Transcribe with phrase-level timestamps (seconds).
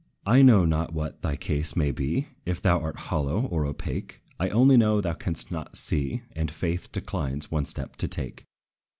[0.25, 4.49] I know not what thy case may be, If thou art hollow, or opaque; I
[4.49, 8.45] only know thou canst not see, And faith declines one step to take.